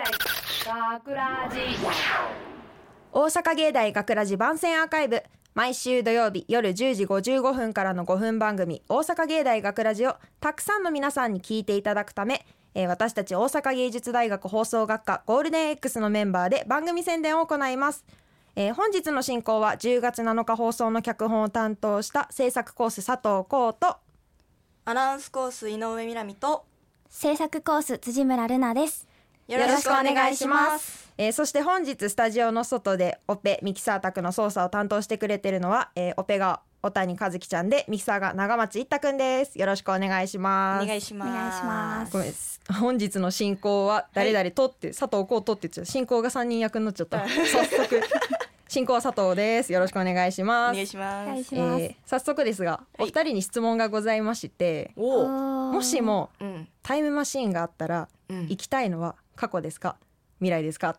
[0.00, 1.58] 大学ラジ。
[3.12, 5.22] 大阪芸大学ラジ番宣アーカイブ。
[5.52, 18.06] 毎週土曜日夜10時55分からの5分番組「大阪芸大学ラジをたくさんの皆さんに聞いていただくため、えー私たち大阪芸術大学放送学科ゴールデン X のメンバーで番組宣伝を行います、
[18.56, 23.98] えー本日の進行は10月7日放送の脚本を担当した制作コース佐藤浩と
[24.86, 26.64] アナウンスコース井上みなみと
[27.10, 29.09] 制作コース辻村ルナです
[29.50, 31.10] よろしくお願いします。
[31.18, 39.58] えーそして本日スタジオの外でオペミキサー宅の操作を担当してくれてるのは、えーオペが小谷和樹ちゃんでミキサーが長松一太くんです。
[39.58, 40.84] よろしくお願いします。
[40.84, 41.28] お願いします。
[41.28, 47.26] お願いしますごめん本日の進行は誰々とって、佐藤浩とって進行が三人役になっちゃった。
[47.28, 48.00] 早速。
[48.68, 49.72] 進行は佐藤です。
[49.72, 50.70] よろしくお願いしおます。
[50.70, 56.68] お願いします、えー早速ですが、お二人に質問がございましてもしもうん。
[56.82, 58.42] タイムマシーンがあったらうん。
[58.48, 59.96] 行きたいのは過去ですか？
[60.38, 60.96] 未来ですか？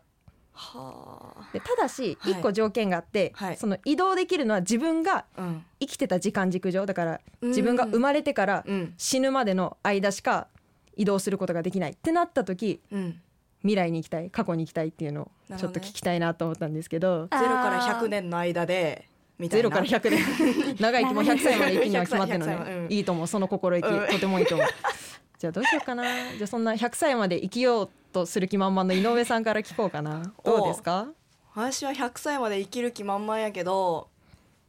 [0.54, 2.32] はでただしはい。
[2.32, 3.56] 一個条件があって、はい。
[3.56, 5.64] その移動できるのは自分があうん。
[5.80, 7.48] 生きてた時間軸上だからうん。
[7.50, 8.94] 自分が生まれてからうん。
[8.98, 10.48] 死ぬまでの間しか
[10.96, 11.92] 移動することができない。
[11.92, 13.20] ってなった時うん。
[13.62, 15.60] 未来に行きたい過去に行きたいっていうのをなるほどね。
[15.60, 19.06] ちょっと聞きたいなと思ったんですけどあゼロから100年の間で
[19.38, 19.70] みたいな。
[19.70, 20.76] ゼロから100年。
[20.80, 22.88] 長生きも100歳まで生きるのは決まってるの100歳100歳うん。
[22.88, 23.26] でいいと思う。
[23.26, 23.86] その心意気。
[23.86, 24.06] うん。
[24.08, 24.66] とてもいいと思う。
[25.38, 26.04] じゃあどうしようかな。
[26.36, 30.22] じゃあそんな100歳まで生きようとする気満々の井上さんから聞こうかな。
[30.44, 31.08] どうですか？
[31.54, 34.08] 私は100歳まで生きる気満々やけど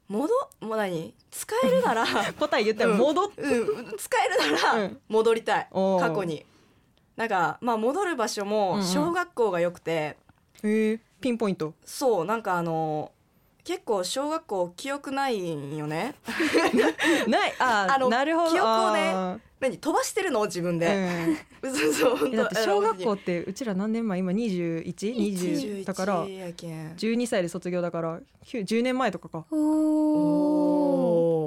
[0.09, 1.13] 戻もう何？
[1.31, 2.05] 使えるなら
[2.39, 5.01] 答え言ったら戻っうん、使えるならうん。
[5.07, 5.99] 戻りたい、おー。
[6.09, 6.45] 過去に。
[7.15, 8.53] なんかまあ戻る場所うんうん。
[8.79, 10.17] も小学校が良くて、
[10.63, 10.99] へー。
[11.21, 11.73] ピンポイント。
[11.85, 13.11] そうなんかあの
[13.63, 16.15] 結構小学校記憶ないんよね。
[17.27, 17.53] ない。
[17.59, 18.51] ああのなるほど。
[18.51, 20.43] 記憶をねあ何飛ばしてるの？
[20.45, 20.95] 自分ーで、
[21.63, 21.73] うん。
[21.73, 24.19] そうそう本えだって小学校あってうちら何年前？
[24.19, 26.25] 今 21?20 のだから。
[26.27, 26.93] 21やけん。
[26.95, 28.19] 12歳で卒業だから。
[28.45, 29.45] 9 10年前とかか。
[29.51, 29.55] お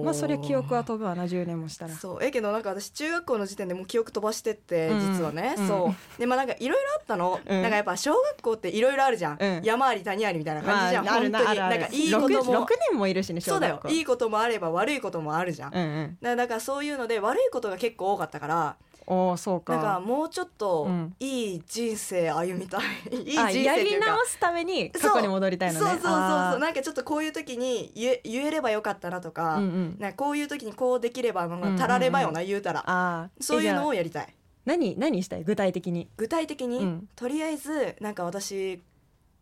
[0.01, 1.95] おまあそりゃ記憶は飛ぶわな10年もしたら。
[1.95, 2.25] そう。
[2.25, 5.01] えけどなんか私中学校の時点でもう記憶飛ばしてってうん。
[5.01, 5.69] 実はね、うん。
[5.69, 6.19] そう。
[6.19, 7.63] でまあなんかいろいろあったの、うん。
[7.63, 9.61] なんかやっぱ小学校っていろいろあるじゃん、うん。
[9.63, 12.67] 山あり谷ありみたいな感じじゃん、まああるな本当になんかいいことも。
[12.67, 13.83] 6, 年もいるしねそうだよ。
[13.89, 16.19] いいいこともあれば悪いこともあるじゃん、うんうん。
[16.23, 18.77] らだからそういうので悪いことが結構多かったから
[19.09, 21.15] おーそうなんかかもうちょっとうん。
[21.21, 22.83] いい人生歩みたい。
[23.15, 25.79] いい人あやり直すために過去に戻りたいのね。
[25.79, 26.13] そうそうそうそう。
[26.15, 29.97] あなんかちょっとこういう時に言え言えればよかったなとか,、ーうんうん。
[30.01, 32.83] なんかこういう時にこうできれば、またらればよな、言うたら。
[32.85, 33.43] あー。
[33.43, 34.35] そういうのをやりたい。
[34.65, 35.45] 何何したい？
[35.45, 36.09] 具体的に。
[36.17, 37.09] 具体的に、うん。
[37.15, 38.81] とりあえずなんか私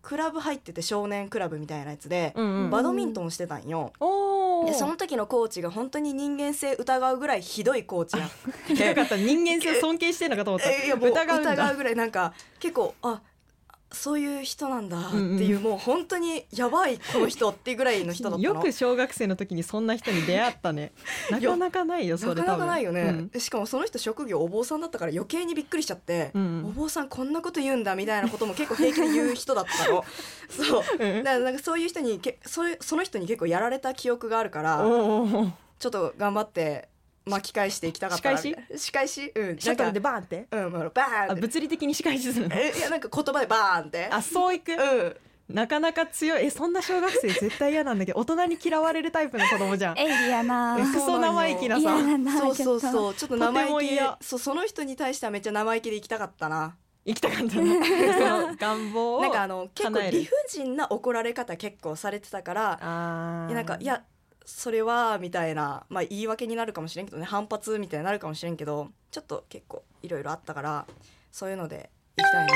[0.04, 2.70] クラブ入ってて少年クラブみたいなやつで、うんうん。
[2.70, 3.92] バドミントンしてたんよ。
[4.66, 8.26] でその時のコーチが本当に人間性疑うぐらいひどいコーチや
[8.92, 9.16] っ た。
[9.16, 10.68] 人間性を尊敬してんのかと思った。
[10.94, 13.22] 疑う疑うぐらいなんか結構あ
[13.94, 18.42] そういう人なんだっていう、うんうんもう本当にやばいこの人っていうぐらいの人だったの。
[18.42, 20.92] よく小学生の時にそんな人に出会ったね。
[21.30, 23.28] なかなかないよそれなかなかないよね、うん。
[23.28, 30.04] でしかもその人職業お坊さんだったから余計にびっくりしちゃって、うんお坊さんこんなこと言うんだみたいなことも結構平気で言う人だったの。
[30.50, 30.82] そう。
[30.98, 34.78] うんだからなんかそういう人にけそれその人に結構やられた記憶があるから
[35.78, 36.88] ちょっと頑張って
[37.26, 38.80] 巻き返していきたかったな仕返し？
[38.84, 39.32] 仕返し？
[39.34, 39.58] うん。
[39.58, 40.46] シャトルでババーンって？
[40.50, 41.40] うんもうバーンあって。
[41.40, 42.54] 物理的に仕返しするの？
[42.56, 44.08] えいやなんか言葉でバーンって。
[44.10, 44.72] あそういく？
[44.72, 45.16] うん。
[45.54, 46.46] なかなか強い。
[46.46, 49.98] えそんな小学生絶対嫌なんだけど大人に嫌われるタイプの子供じゃん。
[49.98, 51.80] エイリアなクソ生意気なさ。
[51.80, 52.18] 嫌だ。
[52.18, 53.92] なそうそうちょっそうちょっと生意気。
[53.92, 54.18] 嫌。
[54.20, 56.76] そうその人に対してはめっちゃ生意気で行きたかったな。
[57.06, 57.50] 行きたかったな。
[57.52, 57.60] そ
[58.48, 62.78] の願望をなんかあの結構理不尽な怒られ方結構されてたから
[63.48, 64.02] いやなんかいや
[64.44, 70.86] それはみたいな、まあ、言い訳になるかもしれんけどね反発みたいになるかもしれんけどちょっと結構いろいろあったから
[71.32, 71.90] そういうので
[72.22, 72.52] きたいな。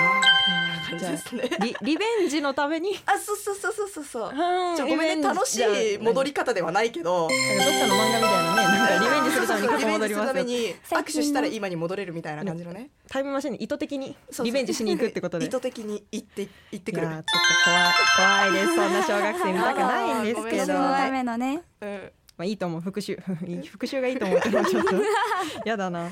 [0.89, 1.43] 感じゃあじですね。
[1.61, 2.99] リリベンジのために？
[3.07, 4.89] あそうそうそうそうそうそう。
[4.89, 7.21] ごめんね楽しい戻り方ではないけど。
[7.21, 12.91] どっかの漫画みたいなねなんかリベンジするために過去戻りリベンジするますよために握手したら今に戻れるみたいな感じのね。
[13.09, 15.47] タイムマシンに意図的にリベンジしに行くってことで。
[15.47, 17.07] 意図的に行って行ってくる。
[17.07, 18.75] いやーちょっと怖い怖いです。
[18.75, 20.75] そんな小学生見たくないんですけど。
[20.75, 21.63] のためのね。
[21.81, 22.13] うん。
[22.41, 22.81] あいいと思う。
[22.81, 23.17] 復習
[23.71, 24.95] 復習がいいと思うけどちょっと。
[25.69, 26.11] やだな。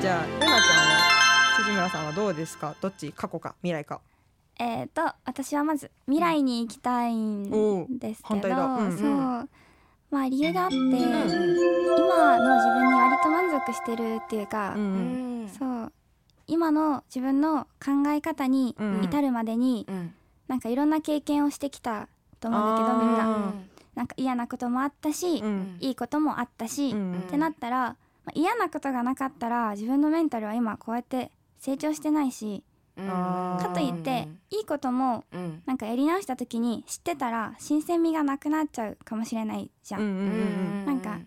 [0.00, 1.13] じゃあルナちゃんは？
[1.56, 2.74] 辻村さんはどうですか？
[2.80, 3.12] どっち？
[3.12, 3.54] 過去か？
[3.62, 4.00] 未来か？
[4.58, 7.88] えっ、と私はまず未来に行きたいんですけど、おう
[8.22, 8.64] 反対だ。
[8.66, 9.08] うんそう。
[10.10, 15.48] まあ理由があって、今の自分に割と満足してるっていうか、うんうん。
[15.48, 15.92] そう。
[16.46, 20.14] 今の自分の考え方にうん至るまでに、うん。
[20.48, 22.08] なんかいろんな経験をしてきた
[22.40, 23.52] と思うんだけどみんあなー
[23.94, 25.76] なんか嫌なこともあったし、うん。
[25.80, 27.20] いいこともあったし、うん。
[27.20, 27.78] ってなったら、
[28.24, 31.30] まあ、嫌なことがなかったら自分のメンタルは今こうやって
[31.64, 32.62] 成長してないし
[32.94, 35.62] かといっていいこともうん。
[35.64, 41.20] なんかやり直した時に知ってたら新鮮味がなくなっちゃうかもしれないじゃん、なんか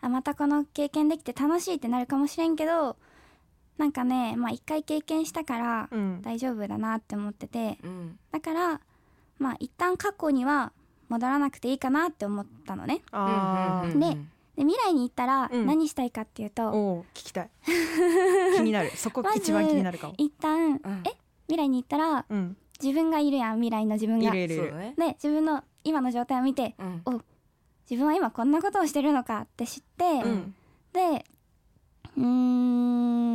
[0.00, 2.96] あまたこの経験できて楽しいってなるかもしれんけど
[3.78, 5.88] なんかねまあ一回経験したから
[6.22, 8.18] 大丈夫だなって思っててうん。
[8.32, 8.80] だから
[9.38, 10.72] まあ一旦過去には
[11.08, 13.02] 戻らなくていいかなって思ったのね。
[13.94, 14.18] で
[14.56, 15.66] で未来に行ったらうん。
[15.66, 17.50] 何したいかっていうと、おー聞きたい。
[18.56, 18.90] 気になる。
[18.96, 20.14] そこまず一番気になるかも。
[20.16, 21.02] 一旦、うん。
[21.04, 21.12] え
[21.48, 22.56] 未来に行ったらうん。
[22.82, 24.28] 自分がいるやん未来の自分が。
[24.28, 24.64] いるいるいる。
[24.64, 24.94] そうだね。
[24.96, 27.02] で自分の今の状態を見てうん。
[27.90, 30.54] 自分は今こんなことをしてるのかって知って、うん。
[30.92, 31.24] で
[32.16, 32.24] うー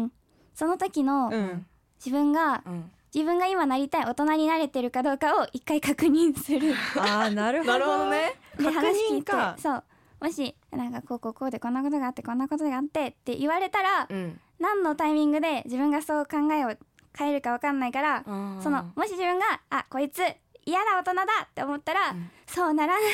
[0.05, 0.11] ん
[0.53, 1.65] その時のうん。
[1.97, 2.91] 自分がうん。
[3.13, 6.75] 自分が今なりたい大人になれてるかどうかを一回確認する。
[6.95, 7.71] あーなるほど。
[7.73, 8.35] なるほどね。
[8.55, 9.55] で確話聞いて認か。
[9.57, 9.83] そう。
[10.21, 14.39] もしなんかこうこうこうでこんなことがあってこんなことがあってって言われたらうん。
[14.59, 16.75] 何のタイミングで自分がそう考えを
[17.17, 18.23] 変えるか分かんないから
[18.61, 20.21] そのもし自分があこいつ
[20.65, 22.29] 嫌な大人だって思ったら、うん。
[22.45, 23.09] そうならないよ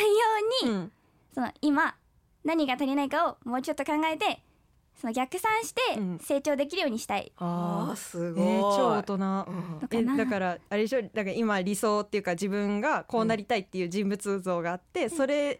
[0.63, 0.91] うに、うん。
[1.33, 1.95] その今
[2.43, 4.41] 何が足りないかをもうちょっと考えて
[4.99, 6.19] その逆算してうん。
[6.19, 7.31] 成長できるようにしたい。
[7.37, 7.95] あーあー。
[7.95, 8.43] すごい。
[8.43, 9.13] えー超大人。
[9.13, 9.87] うん。
[9.87, 10.17] かな。
[10.17, 11.01] だからあれでしょ？
[11.03, 15.59] だから今理想っていうか自分がこうなりたいっていう人物像があって、それ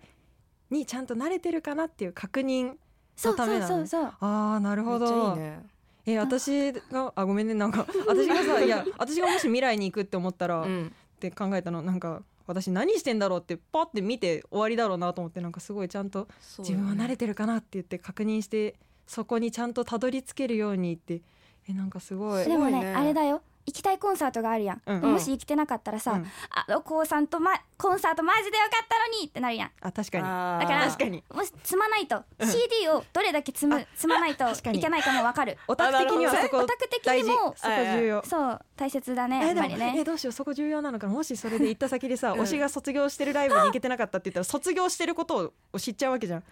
[0.70, 2.74] にちゃんと慣れてるかなっていう確認
[3.16, 4.06] そうそうのためなのそうそう。
[4.06, 4.16] あ
[4.56, 5.60] あなるほめっちゃいどいね。
[6.08, 7.54] え私があごめんね。
[7.54, 10.94] なんか 私がさいや私がもし未来に行くって思ったら、っうん。
[11.20, 11.82] て考えたの。
[11.82, 15.42] なんか私何してんだろうってパッて見て終わりだろうなと思って。
[15.42, 16.28] なんかすごいちゃんと
[16.60, 18.76] 自分は慣れてるかなって言って確認して
[19.08, 21.22] そこにちゃんとたどり着けるようにって。
[21.68, 22.46] えなんかすごい。
[22.46, 22.94] でもねすごいね。
[22.96, 25.02] あれだよ行きたいコンサートがあるやん、うん。
[25.02, 26.32] でもし行きてなかったらさ、うん。
[26.52, 29.72] あのコウさんと、ま、コンサートマジでよかったのにってなるやん。
[29.82, 30.24] あ確かに。
[30.24, 30.62] あー。
[30.62, 31.24] だから確かに。
[31.34, 32.48] もし積まないと、うん。
[32.48, 34.80] CD をどれだけ積む積まないと確かに。
[34.80, 35.58] いけないかもわかる。
[35.68, 37.30] オタク的にはそこオタク的大事。
[37.30, 38.24] にもそこ重要。
[38.26, 39.96] そう大切だねやえでもっぱりね。
[39.98, 41.14] えどうしようそこ重要なのかな？
[41.14, 42.42] もしそれで行った先でさ、うん。
[42.42, 46.40] 推しが卒業してるライブに行けてなかったって言ったら卒業してることを知っちゃうわけじゃん。
[46.40, 46.44] あ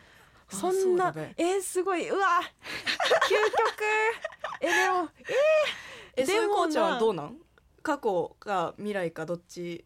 [0.55, 1.33] そんなそうだね。
[1.37, 2.09] えーすごい。
[2.09, 2.41] うわ
[3.29, 3.83] 究極。
[4.61, 5.33] えでもえ
[6.17, 7.37] そういうでもなコーチはどうなん？
[7.81, 9.83] 過去か未来かどっち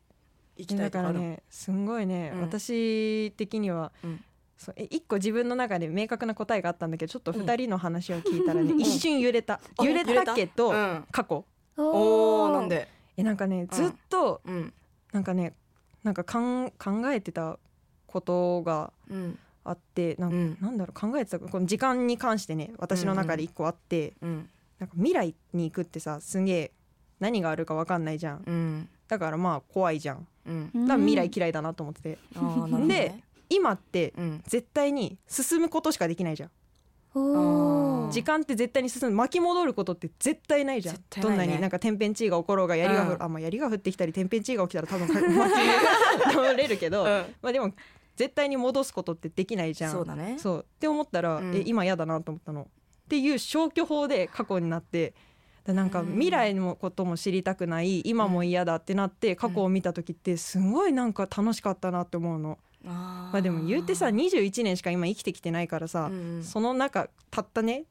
[0.56, 2.42] 行きただかいとからあるねすんごいね、うん。
[2.42, 4.24] 私的には、うん。
[4.58, 8.80] そうえ一個自分の中で明確な答えがあったんだけどちょっと二人の話を聞いたらね、うん。
[8.80, 9.60] 一瞬揺れた。
[9.78, 11.06] あ揺れたけど、うん。
[11.12, 11.46] 過去。
[11.78, 12.88] おおなんで？
[13.18, 14.74] えなんかねずっと、うん。
[15.12, 15.54] なんかね
[16.04, 17.60] なんかかん考えてた
[18.08, 19.40] ことがうん。
[19.64, 20.58] あってなん,、うん。
[20.62, 26.72] なんだろう考えてたこの時間に関してね私の中で一個あって、うんなんか未来に行くってさすげえ
[27.20, 28.44] 何があるか分かんないじゃん。
[28.46, 28.90] うん。
[29.08, 30.28] だからまあ怖いじゃん。
[30.46, 30.72] うん。
[30.74, 32.88] うんだから未来嫌いだなと思ってて、あーなるほどね。
[32.88, 34.44] で今ってうん。
[34.46, 36.52] 絶対に進むことしかできないじゃん。
[38.12, 39.16] 時間って絶対に進む。
[39.16, 41.02] 巻き戻ることって絶対ないじゃん、ね。
[41.20, 43.24] どんなになんか天変地異が起ころうが槍がうん。
[43.24, 45.54] あまあ槍が降ってきたり天変地異が起きたら多分巻
[46.30, 47.08] き戻れるけど、うん。
[47.42, 47.74] まあでも
[48.16, 49.92] 絶対に戻すことってできないじゃん。
[49.92, 50.38] そうだね。
[50.38, 50.60] そう。
[50.60, 51.56] って思ったら、うん。
[51.56, 52.68] え今嫌だなと思ったの
[53.08, 55.14] っていう消去法で過去になって
[55.66, 56.14] だなんかうん。
[56.14, 67.86] 未来のことも知りたくない今も嫌だってなって過去を見た時ってすごいなんか楽しかったなって思うの、まあ、でも言うてさ21年しか今生きてきてないからさ、うんその中たったね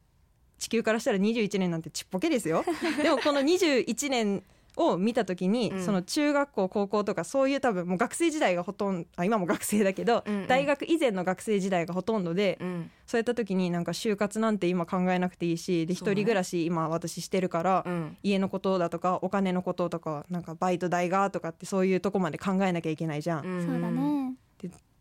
[0.58, 2.64] 地球からしたら21年なんてちっぽけですよ。
[3.02, 4.42] でもこの21年
[4.76, 5.84] を見た時に、うん。
[5.84, 10.46] その中学校高校とかそういう多分もう学生時代がほとんどあ今も学生だけど、うんうん。
[10.46, 12.91] 大学以前の学生時代がほとんどで、うん。
[13.06, 18.17] そういった時になんか就活なんて今考えなくていいしで一人暮らし今私してるから、うん。
[18.22, 23.58] 家のことだとかお金のこととかなんかバイト代がとかってそういうとこまで考えなきゃいけないじゃん。
[23.60, 23.67] ん。
[23.67, 24.34] そうだね。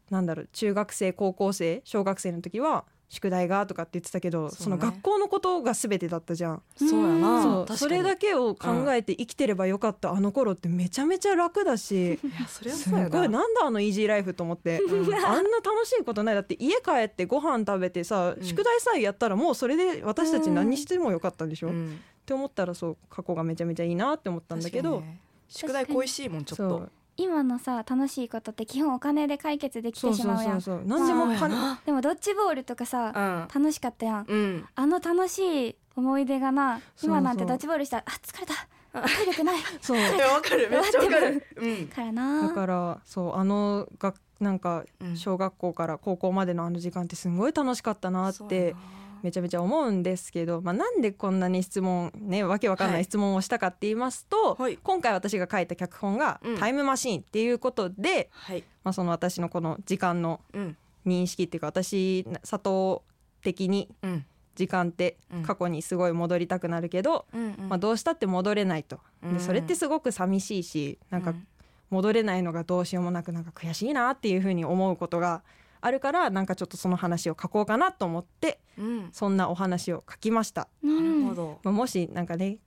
[0.10, 4.76] なんだろう中学生高校生小学生の時は宿題がとかって言ってたけどそ,、ね。
[4.76, 6.64] の学校のことが全てだったじゃん。
[6.76, 7.66] そうやな。
[7.78, 12.14] それだけを考えて生きてればよかった、あの頃ってめちゃめちゃ楽だし。
[12.14, 13.30] いやそれはすごい。
[13.30, 16.36] なんだあのイージーライフと思って、う んあんな楽しいことない。
[16.36, 18.44] だって家帰ってご飯食べてさ、うん。
[18.44, 22.00] 宿題さえやったらもうそれで私たち何してもよかったんでしょ、っうん。
[22.26, 25.04] て思ったらそう過去がめちゃめちゃいいなって思ったんだけど、
[25.48, 30.62] 宿題恋しいもんちょっと今のさ楽しいことって基本お金で解決できそうそうてしまうやん。
[30.62, 34.26] そうそう何でも金でもドッジボールとかさ、楽しかったやん。
[34.28, 34.66] うん。
[34.76, 38.54] あの楽しい思い出がなそう今なんてドッジボールしたらあ疲れた。
[39.02, 39.60] 体力ない。
[39.82, 39.98] そう。
[40.00, 40.70] いやわかる。
[40.70, 41.44] めっちゃわかる。
[41.56, 41.88] うん。
[41.88, 45.18] からだなからそうあのがなんかうん。
[45.18, 48.76] 小学校から高校までのあの時間ってすごい楽しかったなって
[49.26, 53.02] めちゃめちゃ思うんですけど、まあ、なんでこんなに質問ねわけわかんなはい。
[53.02, 54.78] い質問をしたかって言いますと、はい。
[54.78, 58.64] 今回私が書いた脚本がうん「タイムマシーン」っていうことで、はい。
[58.84, 60.78] まあ、その私のこの時間のうん。
[61.08, 63.02] 認識っていうか私佐藤
[63.42, 64.26] 的にうん。
[64.54, 65.44] 時間ってうん。
[65.44, 67.70] 過去にすごい戻りたくなるけど、うんうん。
[67.70, 69.34] まあ、どうしたって戻れないと、うん。
[69.34, 71.48] でそれってすごく寂しいしなんかうん。
[71.92, 75.44] 戻れないのがどうしようもなくなんか悔しいなっていうふうに思うことが
[75.86, 79.10] あるからなんかちょっとその話を書こうかなと思ってうん。
[79.12, 80.68] そんなお話を書きました。
[80.82, 81.60] なるうんほど。
[81.64, 82.58] まあ、もしなんかね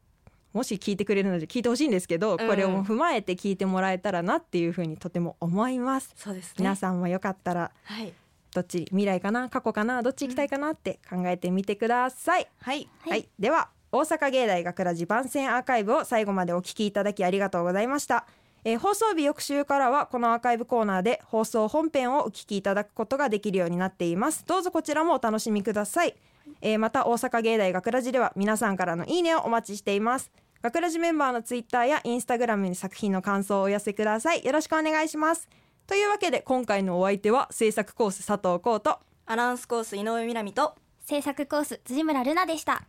[0.52, 2.38] もし聞いてくれるので聞いてほしいんですけど、うん。
[2.38, 6.12] これを踏まえて聞いてもらえたらなっていうふうにとても思います。
[6.16, 6.54] そうですね。
[6.58, 8.12] 皆さんもよかったらはい。
[8.54, 9.48] どっち未来かな？
[9.48, 10.02] 過去かな？
[10.02, 12.48] どっち行きたいかなって考えてみてください。
[12.60, 12.88] はい。
[13.00, 18.26] はい、では大阪芸大学ラジ番宣アーカイブを最後までお聞きいただきありがとうございました。
[18.68, 24.44] えー放送日翌週からはこのアーカイブコーナーで放送本編をお聞きいただくことができるようになっています。
[24.46, 26.14] どうぞこちらもお楽しみください、
[26.60, 30.30] えーまた大阪芸大学ラジでは皆さんからのいいねをお待ちしています。
[30.60, 34.44] 学ラジメンバーのツイッターやインスタグラムに作品の感想をお寄せください。
[34.44, 35.48] よろしくお願いします。
[35.87, 38.98] というわけで今回のお相手は制作コース佐藤浩と。
[39.25, 40.75] アナウンスコース井上みなみと。
[41.06, 42.82] 制作コース辻村ルナでした。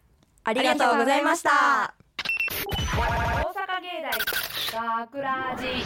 [0.43, 1.93] ありがとうございました
[4.71, 5.81] 大学ラジおじい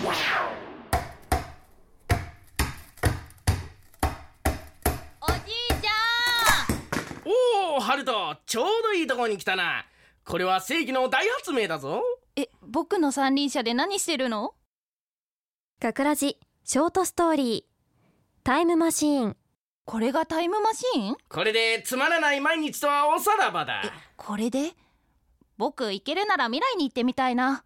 [5.81, 5.91] ちゃ
[7.21, 9.85] んおおハルトちょうどいいところに来たな。
[10.25, 12.03] これは正義の大発明だぞ。
[12.35, 14.53] え僕の三輪車で何してるの？
[15.79, 18.43] 学ラジショートストーリー。
[18.43, 19.37] タイムマシーン。
[19.85, 21.15] これがタイムマシーン？
[21.29, 23.81] これでつまらない毎日とはおさらばだ。
[24.17, 24.73] これで？
[25.57, 27.63] 僕行けるなら未来に行ってみたいな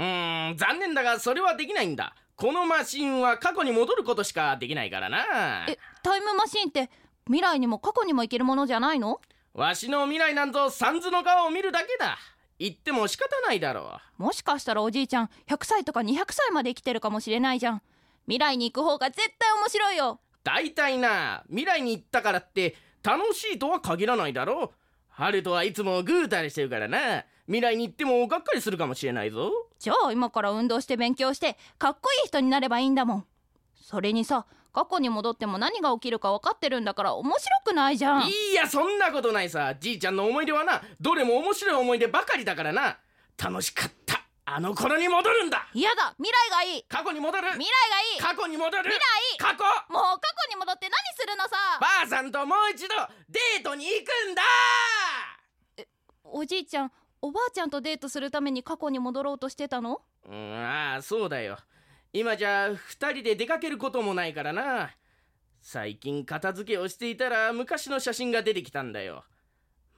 [0.00, 2.14] うーん残念だがそれはできないんだ。
[2.34, 5.66] このマシンは過去に戻ることしかできないからな。
[5.68, 6.88] えタイムマシーンって
[7.26, 9.20] 未来にも過去にも行けるものじゃないの？
[9.52, 12.16] わしの未来なんぞ三途の川を見るだけだ。
[12.58, 17.82] 言っても仕方ないだろもしかしたらおじいちゃん100歳とか200歳まで生きてるかもしれないじゃん。
[18.26, 20.20] 未来に行く方が絶対面白いよ。
[20.22, 24.79] う大体な未来に行ったからって楽しいとは限らないだろう
[25.10, 27.24] ハルトはいつもぐうたりしてるからな。
[27.46, 29.50] 未来に行ってもがっかりするかもしれないぞ。
[29.78, 33.26] じゃあ今から運動して勉強してかっこいい人になればいいんだもん。
[33.74, 38.28] それにさ過去に戻っても何が起きるか分かってるんだから面白くないじゃん。
[38.28, 39.74] いやそんなことないさ。
[39.80, 42.98] じいちゃんの思い出はなどれも面白い思い出ばかりだからな。
[43.36, 44.22] 楽しかった。
[44.44, 45.68] あの頃に戻るんだ。
[45.74, 46.14] 嫌だ。
[46.18, 46.82] 未来がいい。
[46.88, 47.48] 過去に戻る。
[47.52, 48.20] 未来がいい。
[48.20, 48.82] 過去に戻る。
[48.82, 49.38] 未来。
[49.38, 49.64] 過去。
[49.92, 51.56] もう過去に戻って何するのさ。
[51.80, 52.94] ばあさんともう一度
[53.28, 54.42] デートに行くんだ
[56.32, 60.00] おじいちゃんおばあちゃんとデートするために過去に戻ろうとしてたの？
[60.28, 61.58] うんああそうだよ。
[62.12, 64.90] 今じゃ二人で出かけることもないからな。
[65.60, 69.24] 最近片付けをしていたら昔の写真が出てきたんだよ。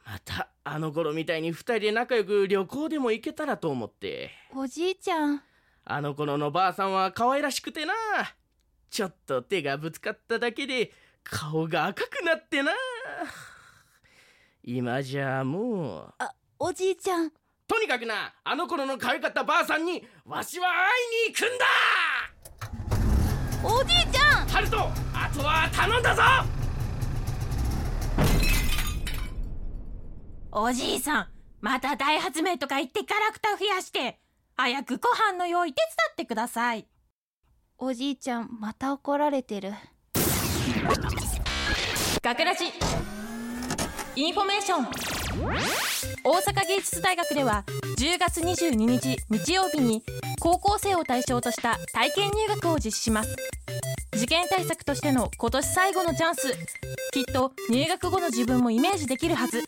[0.05, 4.31] またあの頃みたいに二人で仲良く旅行でも行けたらと思って。
[4.55, 5.43] おじいちゃん。
[5.85, 7.95] あの頃のばあさんは可愛らしくてな。
[8.91, 12.73] ちょっと手がぶつかっただけで顔が赤くなってな
[14.65, 16.15] 今じゃもう。
[16.59, 17.33] おじいちゃん。
[17.67, 20.73] とにかくなあの頃の可愛かったばあさんにわしは会
[21.27, 21.67] いに行くんだ！
[23.65, 24.47] おじいちゃん！
[24.47, 24.77] ハルト
[25.15, 26.23] あとは頼んだぞ！
[30.53, 31.29] おじいさん
[31.61, 34.21] また大発明とか言ってキャラクター増やして
[34.55, 36.87] 早くご飯の用意手伝ってください。
[37.79, 39.73] おじいちゃんまた怒られてる。
[42.23, 42.67] 学ラジ
[44.15, 44.85] インフォメーション。
[46.25, 47.65] 大阪芸術大学では
[47.99, 50.03] 10月22日日曜日に
[50.39, 53.35] 高校生を対象とした体験入学を実施します。
[54.15, 56.53] 受験対策としての今年最後のチャンス。
[57.13, 59.63] きっと入学後の自分もイメージできるはず。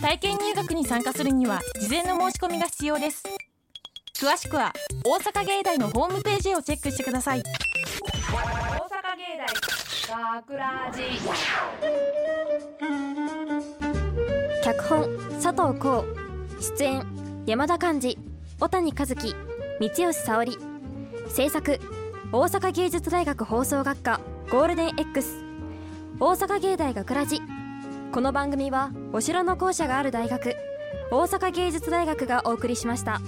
[0.00, 3.24] 体験入学に参加するには事前の申し込みが必要です。
[4.16, 4.72] 詳しくは
[5.04, 7.42] 大阪芸大のホームページをチェックしてください。
[7.42, 9.46] 大阪芸大
[10.06, 11.00] 学ラジ
[14.64, 15.10] 脚本
[15.42, 16.06] 佐藤浩。
[16.58, 17.04] 出演
[17.44, 18.16] 山田寛治
[18.58, 19.14] 小谷和樹。
[19.78, 20.58] 三吉沙織。
[21.28, 21.78] 制作
[22.32, 25.44] 大阪芸術大学放送学科ゴールデン X
[26.18, 27.42] 大阪芸大学ラジ
[28.10, 30.56] この番組はお城の校舎がある大学
[31.10, 33.20] 大阪芸術大学がお送りしました。